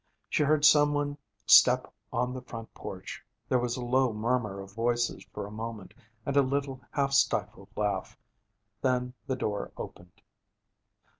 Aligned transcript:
She 0.31 0.41
heard 0.41 0.65
some 0.65 0.95
one 0.95 1.19
step 1.45 1.93
on 2.11 2.33
the 2.33 2.41
front 2.41 2.73
porch. 2.73 3.23
There 3.47 3.59
was 3.59 3.77
a 3.77 3.85
low 3.85 4.11
murmur 4.11 4.59
of 4.59 4.73
voices 4.73 5.23
for 5.31 5.45
a 5.45 5.51
moment 5.51 5.93
and 6.25 6.35
a 6.35 6.41
little 6.41 6.81
half 6.89 7.13
stifled 7.13 7.69
laugh. 7.75 8.17
Then 8.81 9.13
the 9.27 9.35
door 9.35 9.71
opened. 9.77 10.23